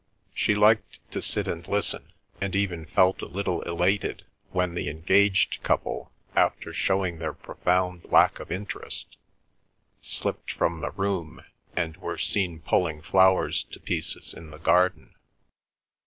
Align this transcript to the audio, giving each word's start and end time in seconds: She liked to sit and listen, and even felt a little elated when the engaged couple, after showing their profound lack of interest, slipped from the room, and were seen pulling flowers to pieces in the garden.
She 0.33 0.55
liked 0.55 0.97
to 1.11 1.21
sit 1.21 1.47
and 1.47 1.67
listen, 1.67 2.11
and 2.41 2.55
even 2.55 2.87
felt 2.87 3.21
a 3.21 3.27
little 3.27 3.61
elated 3.61 4.23
when 4.49 4.73
the 4.73 4.89
engaged 4.89 5.61
couple, 5.61 6.11
after 6.35 6.73
showing 6.73 7.19
their 7.19 7.33
profound 7.33 8.05
lack 8.05 8.39
of 8.39 8.51
interest, 8.51 9.15
slipped 10.01 10.49
from 10.53 10.81
the 10.81 10.89
room, 10.89 11.43
and 11.75 11.97
were 11.97 12.17
seen 12.17 12.61
pulling 12.61 13.03
flowers 13.03 13.61
to 13.65 13.79
pieces 13.79 14.33
in 14.33 14.49
the 14.49 14.57
garden. 14.57 15.13